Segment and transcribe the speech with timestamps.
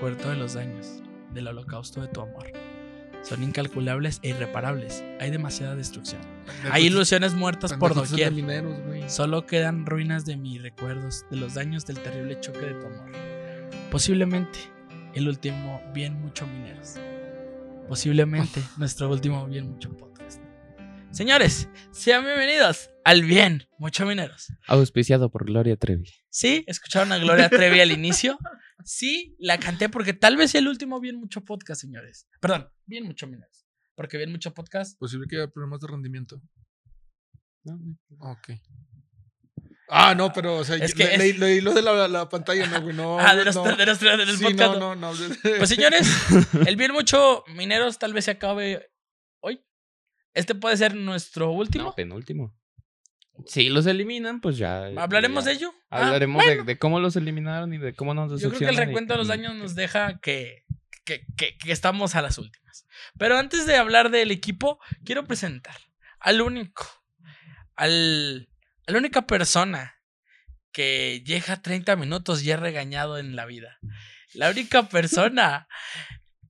[0.00, 1.02] recuerdo de los daños
[1.34, 2.46] del holocausto de tu amor.
[3.22, 5.04] Son incalculables e irreparables.
[5.20, 6.22] Hay demasiada destrucción.
[6.70, 8.32] Hay ilusiones muertas por doquier.
[8.32, 9.12] mineros.
[9.12, 13.12] Solo quedan ruinas de mis recuerdos, de los daños del terrible choque de tu amor.
[13.90, 14.58] Posiblemente
[15.12, 16.94] el último bien mucho mineros.
[17.86, 20.40] Posiblemente nuestro último bien mucho podcast.
[21.12, 24.52] Señores, sean bienvenidos al bien mucho mineros.
[24.66, 26.08] Auspiciado por Gloria Trevi.
[26.30, 28.38] Sí, escucharon a Gloria Trevi al inicio.
[28.84, 32.26] Sí, la canté porque tal vez sea el último bien mucho podcast, señores.
[32.40, 33.66] Perdón, bien mucho mineros.
[33.96, 34.98] Porque bien mucho podcast.
[34.98, 36.40] Posible que haya problemas de rendimiento.
[38.20, 38.50] Ok.
[39.92, 42.80] Ah, no, pero, o sea, Es le- leí, leí lo de la, la pantalla, no,
[42.80, 43.18] güey, no.
[43.20, 43.64] ah, de los, no.
[43.64, 44.78] de los- de los Sí, podcast.
[44.78, 45.18] no, no, no.
[45.58, 46.08] Pues señores,
[46.66, 48.86] el bien mucho mineros tal vez se acabe.
[50.34, 51.84] Este puede ser nuestro último.
[51.84, 52.56] No, penúltimo.
[53.46, 54.86] Si los eliminan, pues ya.
[54.98, 55.50] ¿Hablaremos ya.
[55.50, 55.74] de ello?
[55.88, 58.74] Ah, Hablaremos de, de cómo los eliminaron y de cómo nos Yo creo que el
[58.74, 60.64] y- recuento de los daños nos deja que,
[61.04, 62.86] que, que- que estamos a las últimas.
[63.18, 65.76] Pero antes de hablar del equipo, quiero presentar
[66.18, 66.86] al único,
[67.76, 68.48] al,
[68.86, 69.94] a la única persona
[70.72, 73.78] que llega a 30 minutos y es regañado en la vida.
[74.34, 75.66] La única persona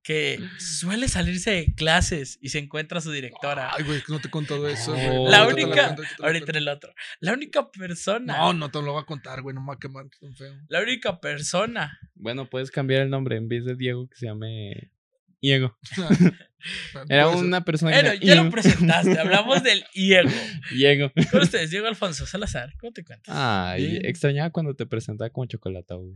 [0.03, 3.71] que suele salirse de clases y se encuentra a su directora.
[3.75, 5.07] Ay, güey, que no te he contado eso, güey.
[5.07, 6.57] No, La Ahorita única- cuento, ahorita la Ahorita en cuento.
[6.57, 6.93] el otro.
[7.19, 8.37] La única persona.
[8.37, 10.53] No, no te lo voy a contar, güey, no me va a quemar tan feo.
[10.69, 11.99] La única persona.
[12.15, 14.91] Bueno, puedes cambiar el nombre en vez de Diego que se llame
[15.39, 15.77] Diego.
[17.09, 19.19] Era una persona que Bueno, ya lo presentaste.
[19.19, 20.29] Hablamos del Diego.
[20.71, 21.11] Diego.
[21.31, 22.73] Con ustedes, Diego Alfonso Salazar.
[22.79, 23.33] ¿Cómo te cuentas?
[23.37, 24.05] Ay, Bien.
[24.05, 26.15] extrañaba cuando te presentaba como chocolate, güey.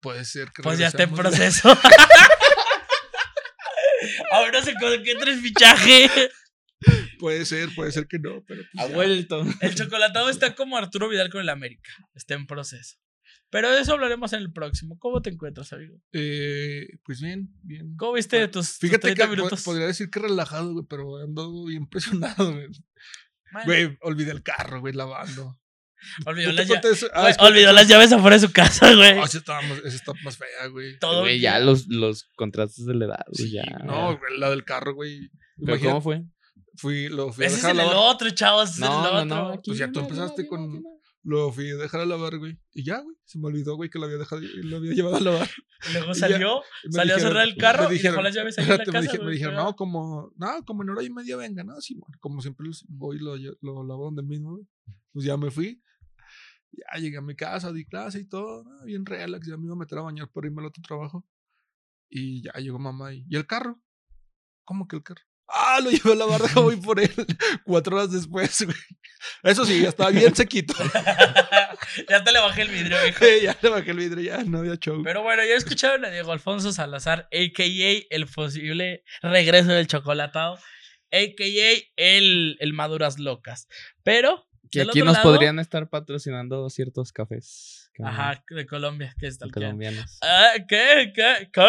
[0.00, 1.68] Puede ser que Pues ya está en proceso.
[4.36, 6.10] Ahora se concentra el fichaje.
[7.18, 8.94] Puede ser, puede ser que no, pero pues Ha ya.
[8.94, 9.42] vuelto.
[9.62, 11.90] El chocolatado está como Arturo Vidal con el América.
[12.14, 12.96] Está en proceso.
[13.48, 14.98] Pero de eso hablaremos en el próximo.
[14.98, 15.96] ¿Cómo te encuentras, amigo?
[16.12, 17.96] Eh, pues bien, bien.
[17.96, 19.62] ¿Cómo viste tus, tus Fíjate 30 que minutos?
[19.64, 22.66] podría decir que relajado, güey, pero ando bien impresionado, güey.
[23.52, 25.58] Bueno, Güey, olvidé el carro, güey, lavando.
[27.14, 29.18] Ah, es olvidó las llaves afuera de su casa, güey.
[29.18, 30.98] Ah, esa está más, esa está más fea, güey.
[30.98, 33.64] Todo Güey, ya los, los contrastes de la edad, güey, Sí, ya.
[33.84, 35.30] no, güey, la del carro, güey.
[35.58, 36.22] ¿Pero Imagina- cómo fue?
[36.78, 38.14] Fui, lo fui a Ese es dejar a el lavar.
[38.14, 38.70] otro, chavos.
[38.72, 39.48] es No, el otro.
[39.54, 39.60] no.
[39.64, 40.82] Pues ya tú empezaste con-.
[41.22, 42.56] Lo fui a dejar a lavar, güey.
[42.74, 43.16] Y ya, güey.
[43.24, 45.50] Se me olvidó, güey, que lo había dejado, lo había llevado a lavar.
[45.92, 48.76] Luego salió, salió a cerrar el carro me y dejó las llaves ahí en la
[48.78, 49.00] me casa.
[49.00, 52.14] dije- me dijeron, no, como, no, como en hora y media venga, no, sí, bueno,
[52.20, 54.66] como siempre voy y lo, lo lavo donde mismo, güey.
[55.12, 55.82] Pues ya me fui.
[56.72, 58.84] Ya llegué a mi casa, di clase y todo, ¿no?
[58.84, 61.26] bien relax, ya me iba a meter a bañar por irme al otro trabajo.
[62.08, 63.80] Y ya llegó mamá y, ¿y el carro?
[64.64, 65.22] ¿Cómo que el carro?
[65.48, 67.10] Ah, lo llevé a lavar, deja voy por él.
[67.64, 68.76] Cuatro horas después, güey.
[69.42, 70.74] Eso sí, ya estaba bien sequito.
[72.08, 73.24] ya te le bajé el vidrio, hijo.
[73.42, 75.02] ya le bajé el vidrio, ya no había show.
[75.02, 78.06] Pero bueno, ya escucharon a Diego Alfonso Salazar, a.k.a.
[78.10, 80.58] el posible regreso del chocolatado,
[81.12, 81.82] a.k.a.
[81.96, 83.68] el, el Maduras Locas.
[84.02, 87.82] Pero, Que aquí nos lado- podrían estar patrocinando ciertos cafés.
[87.94, 90.18] que- Ajá, de Colombia, que es tal que- colombianos.
[90.22, 91.12] Ah, ¿Qué?
[91.14, 91.48] ¿Qué?
[91.50, 91.62] ¿Qué?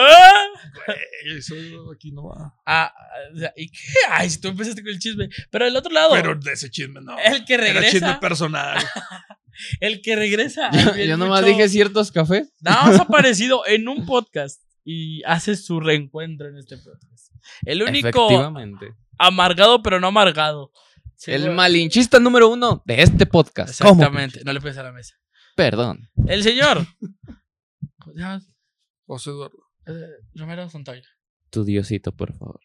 [1.37, 1.55] Eso
[1.93, 2.53] aquí no va.
[2.65, 2.93] Ah,
[3.33, 3.77] o sea, ¿y qué?
[4.11, 5.29] Ay, si tú empezaste con el chisme.
[5.49, 7.17] Pero del otro lado, Pero de ese chisme no.
[7.17, 8.77] el que Era chisme regresa, personal.
[9.79, 10.69] el que regresa.
[10.71, 12.53] Yo, yo nomás mucho- dije ciertos cafés.
[12.61, 17.33] Nada más aparecido en un podcast y hace su reencuentro en este podcast.
[17.65, 18.93] El único Efectivamente.
[19.17, 20.71] amargado, pero no amargado.
[21.17, 23.81] Sí, El malinchista número uno de este podcast.
[23.81, 24.03] ¿Cómo?
[24.03, 25.15] Exactamente, no le pegues a la mesa.
[25.55, 26.07] Perdón.
[26.27, 26.85] El señor.
[29.07, 29.57] José Eduardo.
[29.87, 29.91] Eh,
[30.35, 31.01] Romero Santoya.
[31.49, 32.59] Tu diosito, por favor.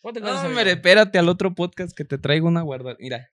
[0.00, 2.96] ¿Cómo te No, hombre, espérate al otro podcast que te traigo una guardada.
[2.98, 3.28] Mira.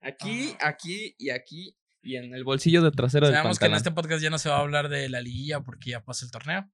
[0.00, 1.76] Aquí, aquí y aquí.
[2.02, 3.76] Y en el bolsillo de trasero del Sabemos que en pantalón.
[3.78, 6.30] este podcast ya no se va a hablar de la liguilla porque ya pasó el
[6.30, 6.70] torneo.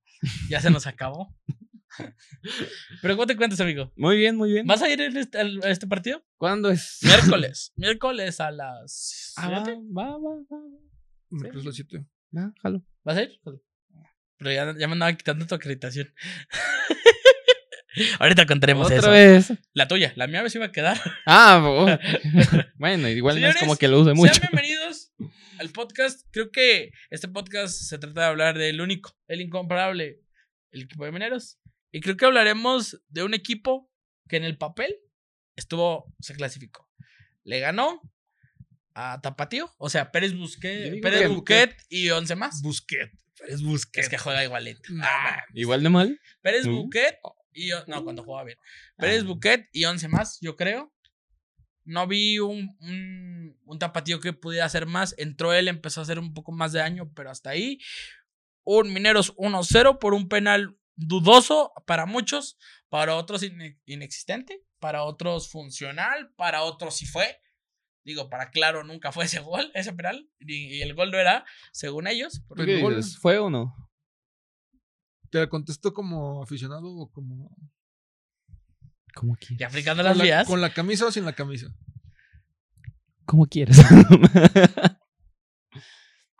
[0.50, 1.34] Ya se nos acabó.
[3.02, 3.92] Pero ¿cómo te cuentas, amigo?
[3.96, 4.66] Muy bien, muy bien.
[4.66, 6.24] ¿Vas a ir en este- a este partido?
[6.36, 6.98] ¿Cuándo es?
[7.02, 7.72] Miércoles.
[7.76, 9.32] Miércoles a las.
[9.36, 10.58] Ah, va, va, va, va.
[11.30, 12.04] Me crees las siete.
[12.36, 12.84] Va, jalo.
[13.04, 13.40] ¿Vas a ir?
[14.38, 16.12] Pero ya, ya me andaba quitando tu acreditación.
[18.20, 19.10] Ahorita contaremos Otra eso.
[19.10, 19.52] vez.
[19.74, 20.96] La tuya, la mía me se iba a quedar.
[21.26, 21.86] Ah, oh.
[22.76, 24.32] bueno, igual no es como que lo use mucho.
[24.32, 25.12] Sean bienvenidos
[25.58, 26.26] al podcast.
[26.30, 30.20] Creo que este podcast se trata de hablar del único, el incomparable,
[30.70, 31.58] el equipo de mineros.
[31.92, 33.90] Y creo que hablaremos de un equipo
[34.28, 34.96] que en el papel
[35.56, 36.88] estuvo, se clasificó.
[37.44, 38.00] Le ganó
[38.94, 42.62] a Tapatío, o sea, Pérez Busquet, Pérez que Buquet y 11 más.
[42.62, 43.10] Busquet.
[43.48, 44.02] Es Busquet.
[44.04, 44.88] Es que juega igualito.
[45.02, 46.20] Ah, Igual de mal.
[46.42, 46.74] Pérez Mm.
[46.76, 47.18] Buquet
[47.52, 48.58] y no, cuando jugaba bien.
[48.96, 49.26] Pérez Ah.
[49.26, 50.92] Buquet y 11 más, yo creo.
[51.84, 55.14] No vi un, un, un tapatío que pudiera hacer más.
[55.18, 57.78] Entró él, empezó a hacer un poco más de daño, pero hasta ahí.
[58.64, 62.58] un Mineros 1-0 por un penal dudoso para muchos,
[62.88, 63.44] para otros
[63.86, 67.40] inexistente, para otros funcional, para otros sí fue.
[68.04, 70.30] Digo, para claro, nunca fue ese gol, ese penal.
[70.38, 72.42] Y, el gol no era, según ellos.
[73.20, 73.74] ¿Fue o no?
[75.30, 77.56] ¿Te contesto como aficionado o como.?
[79.14, 79.60] Como quieres.
[79.60, 80.46] Y aplicando las vías.
[80.46, 81.66] ¿Con la camisa o sin la camisa?
[83.24, 83.76] Como quieres.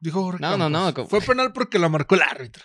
[0.01, 0.41] Dijo Jorge.
[0.41, 0.93] No, no, no.
[1.07, 2.65] Fue penal porque la marcó el árbitro.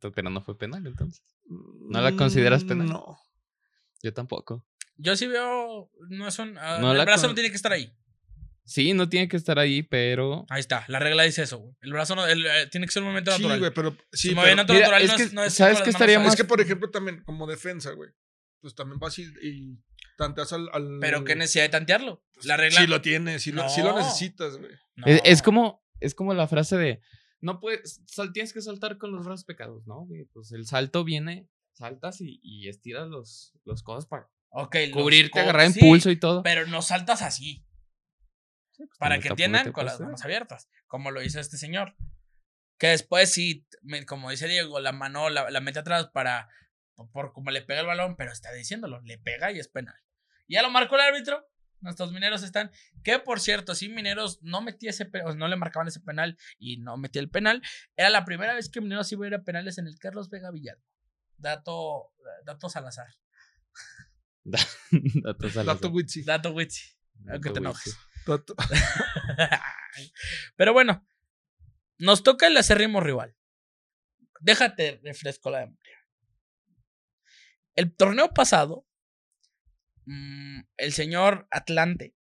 [0.00, 1.22] Pero no fue penal entonces.
[1.48, 2.88] ¿No la consideras mm, penal?
[2.88, 3.18] No.
[4.02, 4.64] Yo tampoco.
[4.96, 5.90] Yo sí veo.
[6.08, 6.56] No es un.
[6.58, 7.92] Ah, el brazo no tiene que estar ahí.
[8.66, 10.44] Sí, no tiene que estar ahí, pero.
[10.48, 11.74] Ahí está, la regla dice eso, güey.
[11.82, 12.34] El brazo no, eh,
[12.68, 13.56] tiene que ser un movimiento natural.
[13.56, 13.96] Sí, güey, pero.
[14.12, 16.30] Sí, pero, natural es que, no es, ¿Sabes qué estaría más?
[16.30, 18.10] Es que, por ejemplo, también, como defensa, güey.
[18.60, 19.78] Pues también vas y,
[20.18, 20.68] tanteas al,
[21.00, 22.24] Pero qué necesidad de tantearlo.
[22.42, 22.80] La regla.
[22.80, 24.72] Sí lo tienes, sí, lo, sí lo necesitas, güey.
[25.22, 27.00] Es, como, es como la frase de.
[27.40, 28.02] No puedes.
[28.32, 30.06] tienes que saltar con los brazos pecados, ¿no?
[30.06, 30.24] Güey?
[30.26, 34.30] Pues el salto viene, saltas y, y estiras los, los codos para
[34.92, 36.42] cubrirte, agarrar impulso y todo.
[36.42, 37.64] Pero no saltas así.
[38.76, 41.96] Pues, para que entiendan con las manos abiertas, como lo hizo este señor.
[42.78, 43.66] Que después sí,
[44.06, 46.48] como dice Diego, la mano la, mete atrás para,
[47.10, 49.96] por como le pega el balón, pero está diciéndolo, le pega y es penal.
[50.46, 51.48] Ya lo marcó el árbitro,
[51.86, 52.70] nuestros mineros están,
[53.02, 56.76] que por cierto, si mineros no metía ese, o no le marcaban ese penal y
[56.76, 57.62] no metía el penal,
[57.96, 60.50] era la primera vez que mineros iba a ir a penales en el Carlos Vega
[60.50, 60.82] Villalba.
[61.38, 62.12] Dato,
[62.44, 63.08] dato Salazar.
[64.44, 65.76] dato Salazar.
[65.76, 66.22] Dato Witsi.
[66.24, 66.84] Dato Witsi.
[67.30, 67.96] Aunque te enojes.
[70.56, 71.06] Pero bueno,
[71.98, 73.36] nos toca el acérrimo rival.
[74.40, 75.96] Déjate refresco la memoria.
[77.74, 78.85] El torneo pasado,
[80.06, 82.14] mm, el señor Atlante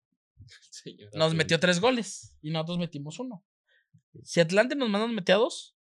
[1.15, 3.45] nos metió tres goles y nosotros metimos uno.
[4.25, 5.77] Si Atlante nos mandó metió dos,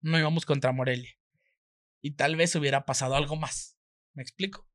[0.00, 1.10] no íbamos contra Morelia.
[2.00, 3.78] Y tal vez hubiera pasado algo más.
[4.14, 4.68] ¿Me explico?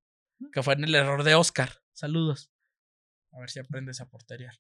[0.52, 1.82] Que fue en el error de Oscar.
[1.94, 2.52] Saludos.
[3.32, 4.54] A ver si aprendes a porterear.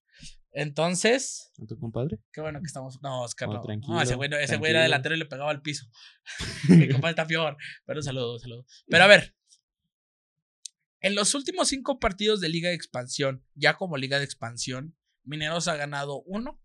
[0.51, 1.51] Entonces.
[1.61, 2.19] ¿A tu compadre?
[2.31, 2.99] Qué bueno que estamos.
[3.03, 3.61] No, Oscar, no.
[3.61, 5.85] Tranquilo, ese güey, ese güey era delantero y le pegaba al piso.
[6.69, 7.57] Mi compadre está peor.
[7.85, 8.65] Pero saludo, saludo.
[8.87, 9.35] Pero a ver.
[11.03, 15.67] En los últimos cinco partidos de Liga de Expansión, ya como Liga de Expansión, Mineros
[15.67, 16.59] ha ganado uno.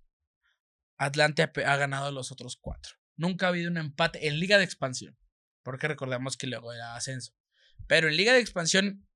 [0.97, 2.95] Atlante ha ganado los otros cuatro.
[3.17, 5.19] Nunca ha habido un empate en Liga de Expansión.
[5.63, 7.35] Porque recordemos que luego era ascenso.
[7.87, 9.07] Pero en Liga de Expansión,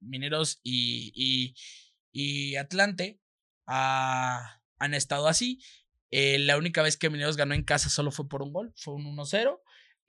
[0.00, 1.54] Mineros y
[2.12, 3.20] y Atlante
[3.66, 5.60] han estado así.
[6.10, 8.94] Eh, la única vez que Mineros ganó en casa solo fue por un gol, fue
[8.94, 9.60] un 1-0.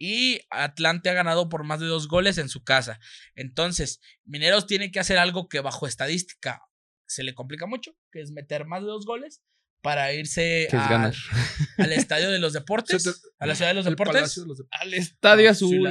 [0.04, 3.00] Y Atlante ha ganado por más de dos goles en su casa.
[3.36, 6.64] Entonces, Mineros tiene que hacer algo que bajo estadística
[7.06, 9.44] se le complica mucho, que es meter más de dos goles
[9.82, 10.68] para irse
[11.78, 15.86] al estadio de los deportes, a la ciudad de los deportes, al estadio azul,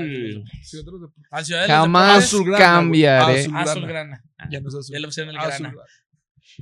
[1.30, 3.46] al ciudad de Jamás los deportes, cambiaré.
[3.54, 4.24] Azulgrana.
[4.50, 4.92] Ya no es azul.
[4.92, 5.72] Ya le pusieron el grana.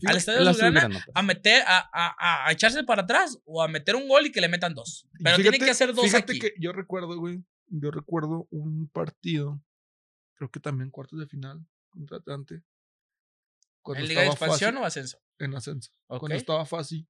[0.06, 1.04] Al estadio de Azulgrana pues.
[1.14, 4.40] a meter, a, a, a, echarse para atrás o a meter un gol y que
[4.40, 5.06] le metan dos.
[5.22, 9.62] Pero tiene que hacer dos fíjate que yo recuerdo, güey, yo recuerdo un partido,
[10.34, 12.62] creo que también cuartos de final contra Atlante.
[13.85, 15.18] ¿En Liga de Expansión o Ascenso?
[15.38, 15.92] En Ascenso.
[16.06, 17.08] Cuando estaba fácil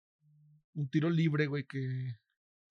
[0.74, 2.16] un tiro libre, güey, que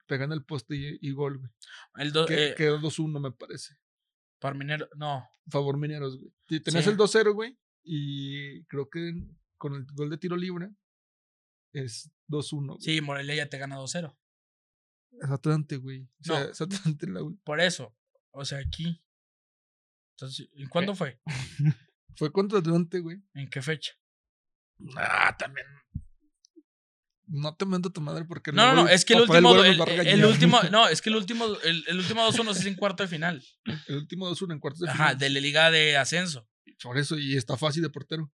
[0.08, 1.52] pega en el poste y, gol, güey.
[1.98, 3.76] El que, eh, quedó 2-1, me parece.
[4.40, 5.28] Por Minero, no.
[5.50, 6.62] Favor Mineros, güey.
[6.62, 9.14] Tenías el 2-0, güey, y creo que
[9.58, 10.70] con el gol de tiro libre
[11.74, 12.78] es 2-1.
[12.80, 14.16] Sí, Morelia ya te gana 2-0.
[15.22, 16.04] Exactamente, güey.
[16.04, 17.96] O sea, exactamente la Por eso.
[18.32, 19.04] O sea, aquí.
[20.16, 21.20] Entonces, ¿en cuándo fue?
[22.18, 23.22] fue contra Atlante, güey.
[23.34, 23.94] ¿En qué fecha?
[24.96, 25.66] Ah, también
[27.28, 30.62] no te mando tu madre porque no, no, no, es que el último, el, último,
[30.72, 33.44] no, es que el último, el, el último 2-1 es en cuarto de final.
[33.88, 35.08] El último 2-1 en cuarto de final.
[35.08, 36.48] Ajá, de la liga de ascenso.
[36.82, 38.32] Por eso, y está fácil de portero.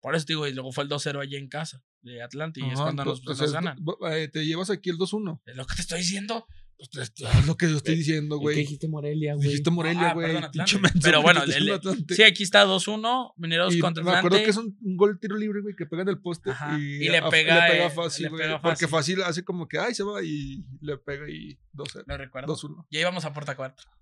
[0.00, 2.80] Por eso digo, y luego fue el 2-0 allí en casa de Atlante, y es
[2.80, 3.78] cuando nos, nos ganan.
[4.10, 5.42] Eh, te llevas aquí el 2-1.
[5.44, 6.46] Es lo que te estoy diciendo.
[6.92, 8.56] Pues, es lo que yo estoy diciendo, güey.
[8.56, 9.48] ¿Qué dijiste Morelia, güey?
[9.48, 10.34] Dijiste Morelia, ah, güey.
[11.02, 11.42] Pero bueno,
[12.08, 15.74] sí, aquí está 2-1, Mineros contra Me acuerdo que es un, gol tiro libre, güey,
[15.76, 16.50] que pega en el poste.
[16.78, 18.48] Y, y, le, pega, le pega fácil, güey.
[18.62, 22.04] Porque fácil hace como que, ay, se va y le pega y 2-0.
[22.06, 22.56] Lo recuerdo.
[22.56, 22.86] 2-1.
[22.90, 23.99] Ya íbamos a puerta 4.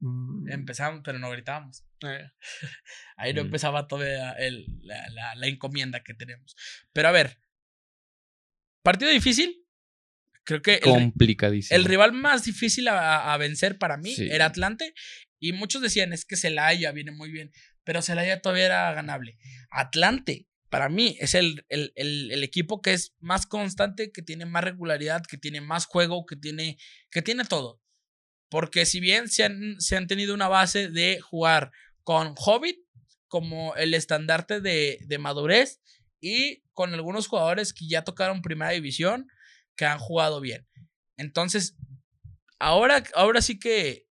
[0.00, 0.50] Mm.
[0.50, 1.84] Empezamos, pero no gritábamos.
[2.02, 2.30] Eh.
[3.16, 3.46] Ahí no mm.
[3.46, 6.56] empezaba toda el, la, la, la encomienda que tenemos.
[6.92, 7.38] Pero a ver,
[8.82, 9.60] partido difícil,
[10.44, 11.76] Creo que complicadísimo.
[11.76, 14.94] El, rival más difícil a, vencer para mí era Atlante.
[15.38, 17.52] Y muchos decían, es que Celaya viene muy bien.
[17.84, 19.38] Pero Celaya todavía era ganable.
[19.70, 25.22] Atlante para mí es el, el, equipo que es más constante, que tiene más regularidad,
[25.28, 26.78] que tiene más juego, que tiene,
[27.10, 27.79] que tiene todo.
[28.50, 31.70] Porque si bien se han, se han tenido una base de jugar
[32.02, 32.78] con Hobbit
[33.28, 35.80] como el estandarte de, madurez
[36.20, 39.28] y con algunos jugadores que ya tocaron primera división,
[39.76, 40.66] que han jugado bien.
[41.16, 41.76] Entonces,
[42.58, 44.08] ahora, ahora sí que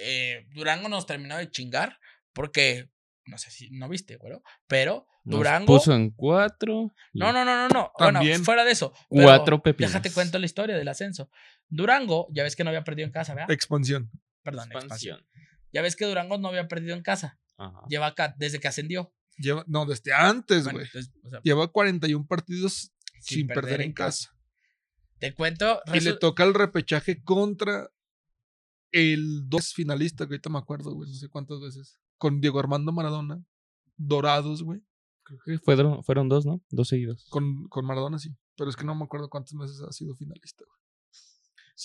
[0.00, 1.98] eh, Durango nos terminó de chingar
[2.32, 2.88] porque,
[3.28, 5.66] no sé si no viste, güero, pero Durango.
[5.66, 6.92] puso en cuatro.
[7.12, 7.92] No, no, no, no, no.
[7.98, 8.92] Bueno, fuera de eso.
[9.08, 9.92] Cuatro pepinos.
[9.92, 11.30] Déjate cuento la historia del ascenso.
[11.68, 13.50] Durango, ya ves que no había perdido en casa, ¿verdad?
[13.50, 14.10] Expansión.
[14.42, 15.26] Perdón, expansión.
[15.72, 17.38] Ya ves que Durango no había perdido en casa.
[17.88, 19.12] Lleva acá desde que ascendió.
[19.36, 20.86] Lleva, no, desde antes, güey.
[21.42, 24.34] Lleva 41 partidos sin, perder, en casa.
[25.18, 25.80] Te cuento.
[25.92, 27.90] Y le toca el repechaje contra
[28.92, 31.98] el dos finalista, que ahorita me acuerdo, güey, no sé cuántas veces.
[32.18, 33.42] Con Diego Armando Maradona,
[33.96, 34.82] Dorados, güey.
[35.22, 36.62] Creo que fueron, fueron dos, ¿no?
[36.70, 37.26] Dos seguidos.
[37.30, 38.34] Con, con Maradona sí.
[38.56, 40.78] Pero es que no me acuerdo cuántas veces ha sido finalista, güey.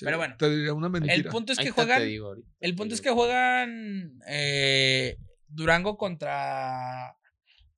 [0.01, 0.35] pero bueno.
[0.37, 1.13] Te diría una mentira.
[1.13, 2.01] El punto es que juegan.
[2.01, 7.17] el punto es que juegan eh, Durango contra.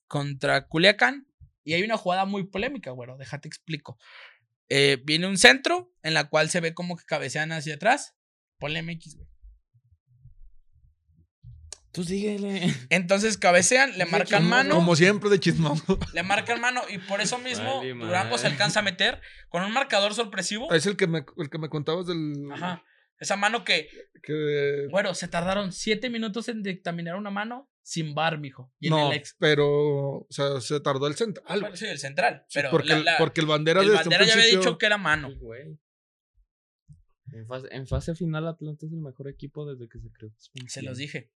[0.07, 1.27] contra Culiacán.
[1.63, 3.17] Y hay una jugada muy polémica, güero.
[3.17, 3.97] Déjate explico.
[4.69, 8.15] Eh, viene un centro en la cual se ve como que cabecean hacia atrás.
[8.59, 9.27] Ponle MX, güey.
[11.95, 12.73] Tú síguele.
[12.89, 14.75] Entonces cabecean, le marcan mano.
[14.75, 15.81] Como siempre de chismón.
[16.13, 20.13] Le marcan mano y por eso mismo Durango se alcanza a meter con un marcador
[20.13, 20.71] sorpresivo.
[20.73, 22.51] Es el que me, el que me contabas del.
[22.51, 22.83] Ajá.
[23.19, 23.89] Esa mano que.
[24.21, 24.87] que...
[24.91, 28.73] Bueno, se tardaron siete minutos en dictaminar una mano sin bar, mijo.
[28.81, 29.67] no, pero.
[29.67, 31.61] O sea, se tardó el central.
[31.61, 32.45] Bueno, sí, el central.
[32.53, 35.29] Pero porque, el, porque el bandera el bandera ya había dicho que era mano.
[35.39, 35.79] güey.
[37.31, 40.31] En fase, en fase final, Atlante es el mejor equipo desde que se creó.
[40.67, 41.31] Se los dije.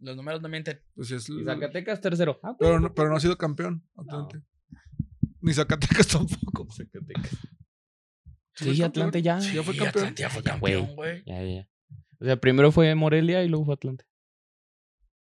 [0.00, 0.82] Los números no mienten.
[0.94, 2.40] Pues es y Zacatecas tercero.
[2.42, 4.42] Ah, pero, no, pero no ha sido campeón, Atlante.
[5.40, 6.68] Ni Zacatecas tampoco.
[6.72, 7.36] Zacatecas.
[8.54, 9.38] Sí, Atlante ya.
[9.38, 10.04] Ya fue campeón.
[10.04, 11.22] Atlante ya fue campeón, güey.
[11.26, 11.68] Ya, ya.
[12.18, 14.04] O sea, primero fue Morelia y luego fue Atlante.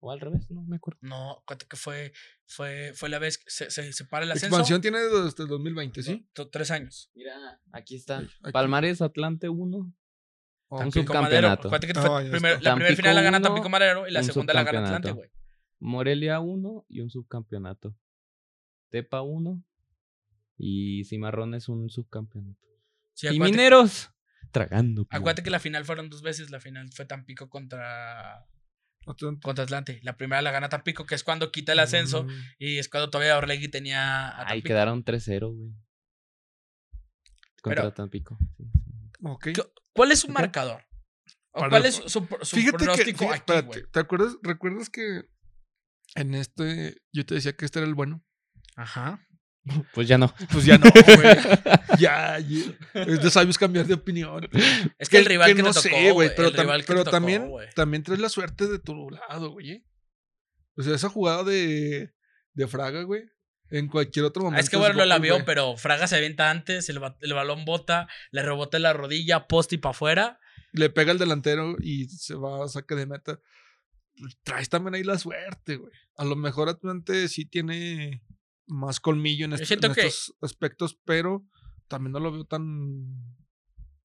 [0.01, 0.99] O al revés, no me acuerdo.
[1.01, 2.13] No, que fue,
[2.45, 4.57] fue, fue la vez que se, se separa el ascenso.
[4.57, 6.29] Expansión tiene desde el 2020, ¿sí?
[6.53, 7.11] tres años.
[7.15, 8.23] Mira, aquí está.
[8.53, 9.95] Palmares Atlante 1.
[10.69, 11.71] Un subcampeonato.
[11.71, 11.93] Que
[12.61, 15.31] la primera final la gana Tampico Madero y la segunda la gana Atlante, güey.
[15.81, 17.95] Morelia 1 y un subcampeonato.
[18.91, 19.63] Tepa 1
[20.57, 22.61] y Cimarrones un subcampeonato.
[23.23, 24.11] y Mineros
[24.51, 25.07] tragando.
[25.11, 26.51] Acuérdate que la final fueron dos veces.
[26.51, 28.47] La final fue Tampico contra
[29.43, 30.01] contra Atlante.
[30.03, 32.25] La primera la gana Tampico, que es cuando quita el ascenso.
[32.25, 32.31] Mm.
[32.59, 35.73] Y es cuando todavía Orlegui tenía a Ahí quedaron 3-0, güey.
[37.63, 38.39] Contra Tampico.
[39.95, 40.83] ¿Cuál es su marcador?
[41.53, 44.37] ¿Cuál es su, pronóstico que, ¿Te acuerdas?
[44.43, 45.23] ¿Recuerdas que
[46.17, 48.25] en este yo te decía que este era el bueno?
[48.77, 49.25] Ajá.
[49.95, 50.35] Pues ya no.
[50.53, 51.37] Pues ya no, güey.
[51.99, 54.49] ya, Es de sabios cambiar de opinión.
[54.99, 56.31] Es que, el rival que, no sé, güey.
[56.37, 56.51] Pero,
[56.87, 59.85] pero también, también traes la suerte de tu lado, güey.
[60.77, 62.13] O sea, esa jugada de,
[62.53, 63.23] de Fraga, güey.
[63.71, 64.63] En cualquier otro momento.
[64.63, 68.79] Es que bueno, la vio, pero Fraga se avienta antes, el, balón bota, le rebota
[68.79, 70.41] la rodilla, poste y para afuera.
[70.73, 73.41] Le pega el delantero y se va a saque de meta.
[74.43, 75.93] Traes también ahí la suerte, güey.
[76.17, 78.23] A lo mejor Atlante sí tiene
[78.67, 81.45] más colmillo en, estos aspectos, pero
[81.89, 83.37] también no lo veo tan,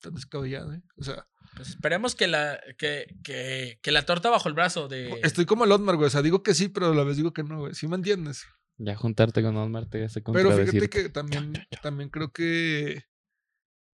[0.02, 0.82] tan descabellado, ¿eh?
[0.98, 1.28] O sea.
[1.56, 5.20] Pues esperemos que la, que, que, que la torta bajo el brazo de.
[5.24, 6.08] Estoy como el Otmar, güey.
[6.08, 7.74] O sea, digo que sí, pero a la vez digo que no, güey.
[7.74, 8.46] ¿Sí me entiendes?
[8.80, 13.04] Ya juntarte con Otmar te hace Pero fíjate que también, también creo que.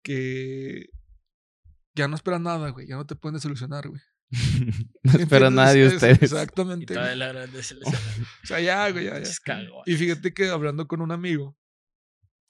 [0.03, 0.89] que.
[1.93, 2.87] Ya no espera nada, güey.
[2.87, 4.01] Ya no te pueden solucionar, güey.
[5.03, 6.23] no espera nada de ustedes.
[6.23, 6.97] Exactamente.
[6.97, 7.01] o
[8.43, 9.29] sea, ya, güey, ya, ya.
[9.85, 11.55] Y fíjate que hablando con un amigo,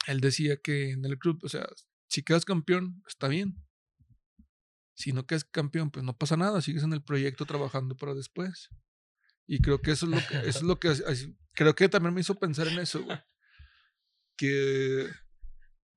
[0.07, 1.67] él decía que en el club, o sea,
[2.07, 3.61] si quedas campeón, está bien.
[4.93, 8.69] Si no quedas campeón, pues no pasa nada, sigues en el proyecto trabajando para después.
[9.47, 10.87] Y creo que eso es lo que, eso es lo que
[11.53, 13.17] creo que también me hizo pensar en eso, güey.
[14.35, 15.07] Que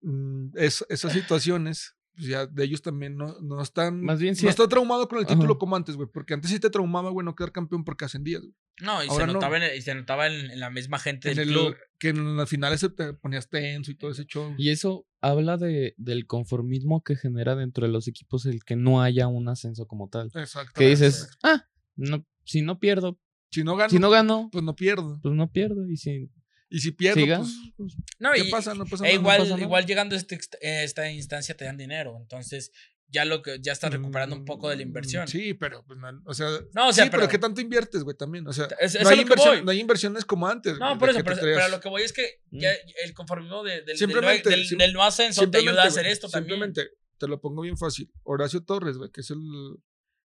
[0.02, 4.00] mm, es, esas situaciones pues ya de ellos también no, no están.
[4.00, 6.08] Más bien No está traumado con el título como antes, güey.
[6.12, 8.54] Porque antes sí te traumaba, güey, no quedar campeón porque ascendías, güey.
[8.80, 11.76] No, y se, notaba En, y se notaba en, la misma gente del club.
[11.99, 14.54] Que en las finales se te ponías tenso y todo ese show.
[14.58, 19.02] Y eso habla de, del conformismo que genera dentro de los equipos el que no
[19.02, 20.30] haya un ascenso como tal.
[20.34, 20.73] Exacto.
[20.76, 23.18] Que dices, ah, no, si no pierdo.
[23.54, 23.90] Si no gano.
[23.90, 24.49] Si no gano.
[24.52, 25.18] Pues no pierdo.
[25.23, 25.88] Pues no pierdo.
[25.88, 26.30] Y si
[26.70, 28.75] y si pierdo, pues, pues, no, ¿qué pasa?
[28.75, 32.16] No pasa e igual, igual llegando a este, esta instancia te dan dinero.
[32.20, 32.73] Entonces,
[33.06, 35.28] ya lo que ya está recuperando un poco de la Mm, inversión.
[35.28, 38.02] Sí, pero, pues, no, o sea, No, o sea, sí, pero, pero- ¿qué tanto inviertes,
[38.02, 38.16] güey?
[38.16, 39.64] También, o sea, Es- es no, hay lo que inversión- voy.
[39.64, 40.76] no hay inversiones como antes.
[40.80, 42.58] No, güey, por eso, pero, pero lo que voy es que Mm.
[42.58, 42.70] ya
[43.04, 46.54] el conformismo de- del, Simplemente, del- no ascenso te ayuda a hacer esto también.
[46.58, 48.11] Simplemente, te lo pongo bien fácil.
[48.25, 49.38] Horacio Torres, güey, que es el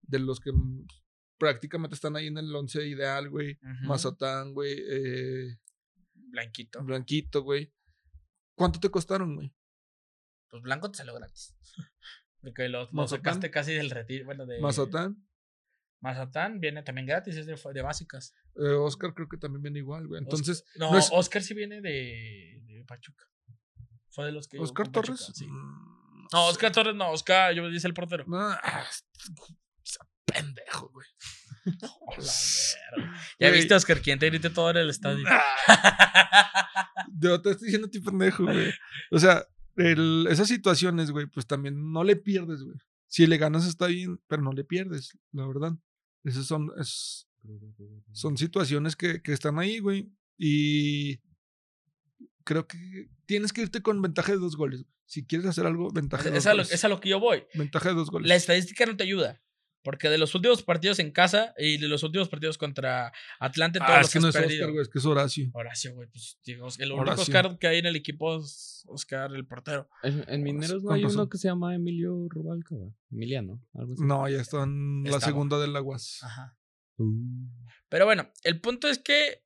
[0.04, 0.88] de los que mm,
[1.42, 3.54] prácticamente están ahí en el once ideal, güey.
[3.64, 3.88] Ujú.
[3.88, 4.76] Mazatán, güey.
[4.78, 5.58] Eh,
[6.14, 6.84] Blanquito.
[6.84, 7.74] Blanquito, güey.
[8.56, 9.52] ¿Cuánto te costaron, güey?
[10.52, 11.58] Pues Blanco te salió gratis.
[12.42, 14.26] Porque lo, lo sacaste casi del retiro.
[14.26, 14.60] Bueno, de.
[14.62, 15.28] Mazatán.
[16.00, 18.34] Mazatán viene también gratis, es de, de básicas.
[18.56, 20.22] Eh, Oscar creo que también viene igual, güey.
[20.22, 23.26] Entonces, No, no es- Oscar sí viene de, de Pachuca.
[24.12, 24.60] Fue de los que.
[24.60, 25.32] Oscar Pachuca, Torres.
[25.34, 25.48] sí.
[25.48, 26.48] mm, No.
[26.50, 28.26] Oscar Torres no, Oscar, yo dice el portero.
[28.28, 28.86] No, ah,
[30.34, 31.08] pendejo, güey.
[32.08, 32.32] Hola.
[33.40, 33.60] Ya Güey.
[33.60, 35.26] viste, Oscar, quien te grite todo en el estadio.
[37.20, 38.72] Yo te estoy diciendo a ti pendejo, güey.
[39.12, 39.46] O sea,
[39.76, 42.78] el- esas situaciones, güey, pues también no le pierdes, güey.
[43.08, 45.74] Si le ganas está bien, pero no le pierdes, la verdad.
[46.24, 47.28] Esas son, es-
[48.14, 50.12] son situaciones que, que están ahí, güey.
[50.38, 51.20] Y
[52.44, 54.86] creo que tienes que irte con ventaja de dos goles.
[55.06, 56.72] Si quieres hacer algo, ventaja de dos a lo, goles.
[56.74, 57.44] es a lo que yo voy.
[57.54, 58.28] Ventaja de dos goles.
[58.30, 59.42] La estadística no te ayuda.
[59.84, 63.92] Porque de los últimos partidos en casa y de los últimos partidos contra Atlante, todos
[63.92, 64.54] ah, los es que has no es perdido.
[64.66, 65.50] Oscar, güey, es que es Horacio.
[65.54, 67.22] Horacio, güey, pues digo, el único Horacio.
[67.24, 69.90] Oscar que hay en el equipo es Oscar, el portero.
[70.04, 71.22] En, en Mineros no hay razón.
[71.22, 72.94] uno que se llama Emilio Rubalcaba.
[73.12, 74.04] Emiliano, algo así.
[74.04, 75.26] No, ya está en la Estaba.
[75.26, 76.20] segunda del Aguas.
[76.22, 76.58] Ajá.
[76.98, 77.48] Uh.
[77.90, 79.44] Pero bueno, el punto es que,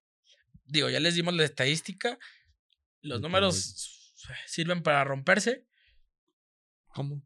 [0.66, 2.20] digo, ya les dimos la estadística.
[3.02, 4.14] Los números
[4.48, 5.66] sirven para romperse.
[6.88, 7.24] ¿Cómo?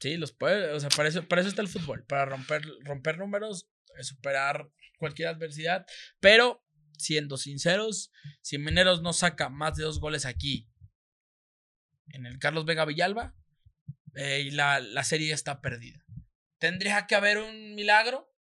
[0.00, 3.18] Sí, los puede, o sea, para eso, para eso está el fútbol, para romper, romper
[3.18, 5.86] números, eh, superar cualquier adversidad.
[6.20, 6.64] Pero,
[6.96, 10.68] siendo sinceros, si Mineros no saca más de dos goles aquí,
[12.10, 13.34] en el Carlos Vega Villalba,
[14.14, 16.04] eh, y la, la serie está perdida.
[16.58, 18.32] Tendría que haber un milagro.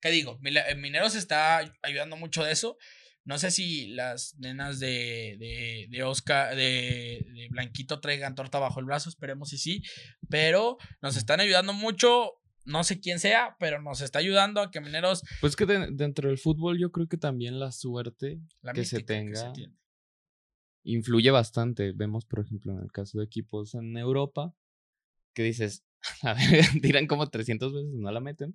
[0.00, 0.38] ¿Qué digo?
[0.44, 2.76] Eh, Mineros está ayudando mucho de eso.
[3.24, 8.80] No sé si las nenas de, de, de Oscar, de, de Blanquito traigan torta bajo
[8.80, 9.82] el brazo, esperemos si sí.
[10.28, 12.32] Pero nos están ayudando mucho.
[12.64, 15.22] No sé quién sea, pero nos está ayudando a que Mineros.
[15.40, 19.00] Pues que de- dentro del fútbol yo creo que también la suerte La Que se
[19.02, 19.74] tenga- tiene.
[20.84, 21.92] influye bastante.
[21.92, 24.54] Vemos, por ejemplo, en el caso de equipos en Europa,
[25.34, 25.84] que dices,
[26.22, 28.54] a ver, tiran como 300 veces, no la meten.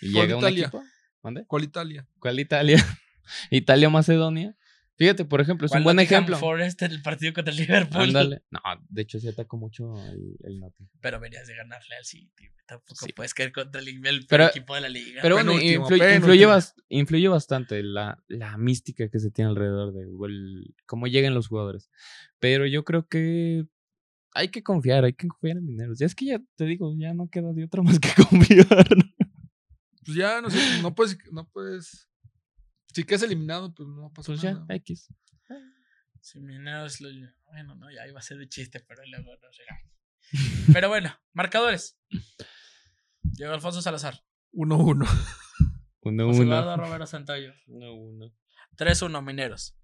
[0.00, 0.62] Y ¿Cuál llega un Italia?
[0.66, 0.82] equipo.
[1.22, 1.44] ¿Mande?
[1.46, 2.08] ¿Cuál Italia?
[2.18, 2.76] ¿Cuál Italia?
[3.50, 4.56] Italia, Macedonia.
[4.96, 6.36] Fíjate, por ejemplo, es un ¿Cuál buen Nottingham ejemplo.
[6.38, 8.02] Forest en el partido contra el Liverpool.
[8.02, 8.42] Ándale.
[8.50, 10.90] No, de hecho sí atacó mucho el, el Nottingham.
[11.00, 12.50] Pero venías de ganarle al City.
[12.66, 13.12] Tampoco Sí.
[13.14, 15.22] puedes caer contra el, el Pero- equipo de la liga.
[15.22, 16.50] Pero bueno, Penúltimo, influye, penúltimo.
[16.50, 21.48] bas- influye bastante la, la mística que se tiene alrededor de el- cómo llegan los
[21.48, 21.88] jugadores.
[22.38, 23.64] Pero yo creo que
[24.34, 25.98] hay que confiar, hay que confiar en Mineros.
[25.98, 28.86] Ya es que ya te digo, ya no queda de otra más que confiar.
[30.04, 32.06] Pues ya, no sé, no puedes, no puedes.
[32.92, 34.66] Si quedas eliminado, pues no pasa Pues ya, nada.
[34.76, 35.08] X.
[36.20, 37.08] Si Mineros lo.
[37.46, 39.90] Bueno, no, ya iba a ser de chiste, pero luego no regañe.
[40.72, 41.98] Pero bueno, marcadores.
[43.22, 44.22] Llegó Alfonso Salazar.
[44.52, 45.08] 1-1.
[46.02, 46.52] Uno, José uno.
[46.58, 47.52] Eduardo Romero Santoyo.
[47.66, 48.32] Uno, uno.
[48.76, 49.74] 3-1 Mineros.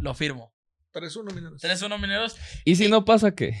[0.00, 0.54] Lo firmo.
[0.92, 1.62] 3-1, mineros.
[1.62, 2.36] 3-1 Mineros.
[2.64, 3.54] ¿Y si no pasa qué?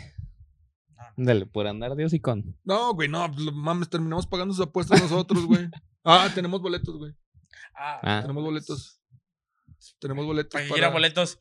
[1.16, 2.56] No, Dale, por andar Dios y con.
[2.64, 5.68] No, güey, no, pues, lo- mames, terminamos pagando sus apuestas nosotros, güey.
[6.04, 7.12] Ah, tenemos boletos, güey.
[7.74, 8.20] Ah, Ah.
[8.22, 9.00] Tenemos boletos.
[10.00, 10.52] Tenemos boletos.
[10.52, 11.38] para que para- quiera boletos,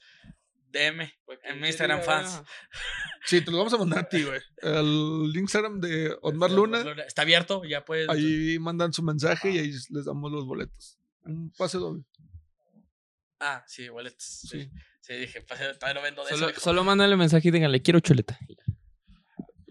[0.72, 1.12] DM
[1.44, 2.42] en mi Instagram fans.
[3.26, 4.40] Sí, te los vamos a mandar a ti, güey.
[4.62, 6.84] El Instagram de Otmar Luna.
[7.08, 8.08] Está abierto, ya puedes.
[8.10, 10.98] Ahí mandan su mensaje y ahí les damos los boletos.
[11.24, 12.04] Un pase doble.
[13.40, 14.24] Ah, sí, boletos.
[14.24, 14.72] Sí, Sí.
[15.02, 16.60] sí dije, pase- todavía no vendo de Solo, eso.
[16.60, 18.38] solo mándale mensaje y díganle, quiero chuleta.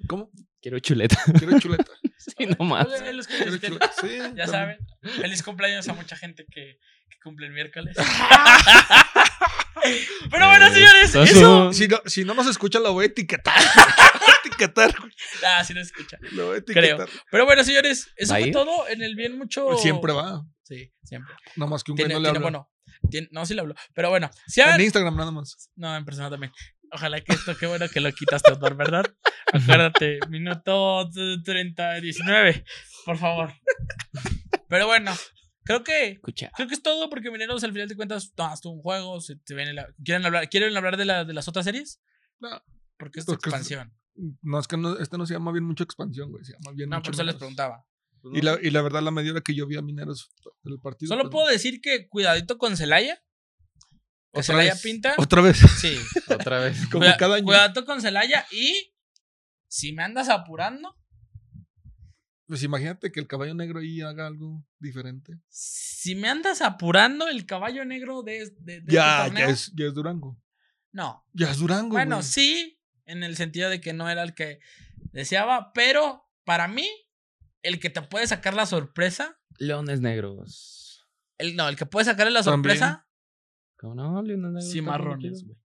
[0.09, 0.31] ¿Cómo?
[0.61, 1.17] Quiero chuleta.
[1.39, 1.91] Quiero chuleta.
[2.19, 2.87] sí, nomás.
[2.87, 3.71] Hola, los que Quiero necesiten.
[3.79, 3.93] chuleta.
[4.01, 4.09] Sí.
[4.17, 4.47] Ya también.
[4.49, 7.97] saben, feliz cumpleaños a mucha gente que, que cumple el miércoles.
[10.31, 11.73] Pero bueno, señores, Eso- eso.
[11.73, 13.55] Si no, si no nos escucha, lo voy a etiquetar.
[13.63, 14.95] Lo voy a etiquetar.
[14.99, 15.13] güey.
[15.47, 16.17] Ah, sí no escucha.
[16.33, 16.97] Lo voy a Creo.
[16.97, 17.09] etiquetar.
[17.31, 18.53] Pero bueno, señores, eso ¿Va a fue ir?
[18.55, 18.89] todo.
[18.89, 19.77] En el bien mucho.
[19.79, 20.43] Siempre va.
[20.65, 21.35] Sí, siempre.
[21.57, 22.51] Nada más que un Tiene, no le tiene- habla.
[22.51, 22.71] bueno,
[23.11, 23.75] tiene- no, sí le hablo.
[23.95, 25.71] Pero bueno, si En Instagram nada más.
[25.77, 26.53] No, en persona también.
[26.93, 29.05] Ojalá que esto, qué bueno que lo quitaste, Osmar, ¿verdad?
[29.53, 31.09] Acuérdate, minuto
[31.45, 32.65] 30, 19,
[33.05, 33.53] por favor.
[34.69, 35.13] Pero bueno,
[35.65, 36.51] creo que Escucha.
[36.57, 39.37] creo que es todo porque Mineros al final de cuentas no, estuvo un juego, se,
[39.45, 42.01] se viene la- ¿quieren hablar quieren hablar de, la, de las otras series?
[42.41, 42.63] No.
[42.99, 43.93] Porque es Porque es- expansión.
[44.43, 46.43] No, es que no, este no se llama bien mucho expansión, güey.
[46.45, 47.85] Se llama bien No, mucho por eso les preguntaba.
[48.33, 50.31] Y la, y la verdad, la media hora que yo vi a Mineros
[50.63, 51.09] del partido.
[51.11, 53.17] Solo pues, puedo decir que cuidadito con Celaya.
[54.33, 55.15] Que otra Celaya vez, pinta.
[55.19, 55.59] Otra vez.
[55.79, 55.97] Sí.
[56.29, 56.79] Otra vez.
[56.91, 57.45] Como Cuida- cada año.
[57.45, 58.95] Cuidadito con Celaya y
[59.69, 60.97] si me andas apurando,
[62.47, 65.41] Pues imagínate que el caballo negro ahí haga algo diferente.
[65.49, 69.95] Si me andas apurando, el caballo negro de, de, este ya, ya, es, ya es
[69.95, 70.41] Durango.
[70.93, 71.25] No.
[71.33, 71.91] Ya es Durango.
[71.91, 74.61] Bueno, sí, en el sentido de que no era el que
[75.11, 76.89] deseaba, pero para mí,
[77.63, 79.41] el que te puede sacar la sorpresa.
[79.59, 81.05] Leones negros.
[81.39, 83.09] El, no, el que puede sacarle la sorpresa.
[83.77, 84.23] ¿Cómo no?
[84.23, 84.73] Leones negros.
[84.73, 85.59] Cimarrones, güey.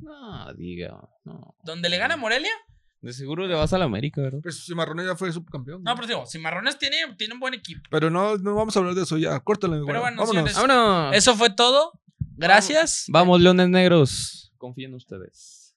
[0.00, 1.08] No, diga.
[1.24, 1.56] No.
[1.62, 2.52] ¿Dónde le gana Morelia?
[3.00, 4.40] De seguro le vas a la América, ¿verdad?
[4.42, 5.82] Pues Cimarrones ya fue subcampeón.
[5.84, 7.80] No, pero digo, Cimarrones tiene, tiene un buen equipo.
[7.90, 9.38] Pero no, no vamos a hablar de eso ya.
[9.40, 9.80] Córtale.
[9.86, 10.54] Pero bueno, vámonos.
[10.54, 11.16] vámonos.
[11.16, 11.92] Eso fue todo.
[12.36, 13.06] Gracias.
[13.08, 14.52] Vamos, Leones Negros.
[14.58, 15.76] Confíen en ustedes.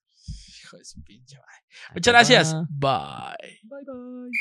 [0.64, 1.38] Hijo de su pinche.
[1.94, 2.54] Muchas gracias.
[2.70, 3.60] Bye.
[3.64, 4.32] Bye, bye.